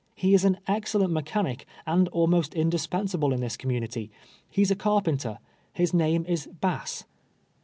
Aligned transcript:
He 0.15 0.33
is 0.33 0.43
an 0.43 0.57
excellent 0.65 1.13
mechanic, 1.13 1.67
and 1.85 2.07
almost 2.07 2.55
indispensable 2.55 3.31
in 3.33 3.39
this 3.41 3.55
community. 3.55 4.09
He 4.49 4.63
is 4.63 4.71
a 4.71 4.75
carpenter. 4.75 5.37
His 5.73 5.93
name 5.93 6.25
is 6.27 6.47
Bass." 6.47 7.03